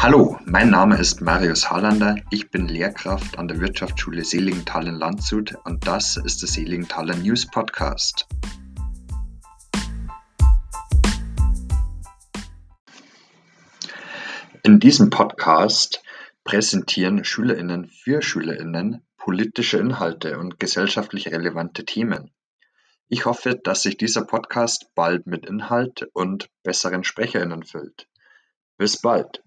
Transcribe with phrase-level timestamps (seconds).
[0.00, 2.14] Hallo, mein Name ist Marius Hallander.
[2.30, 7.50] Ich bin Lehrkraft an der Wirtschaftsschule Seligenthal in Landshut und das ist der Seligenthaler News
[7.50, 8.28] Podcast.
[14.62, 16.00] In diesem Podcast
[16.44, 22.30] präsentieren Schülerinnen für Schülerinnen politische Inhalte und gesellschaftlich relevante Themen.
[23.08, 28.06] Ich hoffe, dass sich dieser Podcast bald mit Inhalt und besseren Sprecherinnen füllt.
[28.76, 29.42] Bis bald!